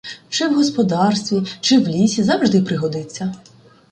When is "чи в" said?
0.29-0.53, 1.59-1.87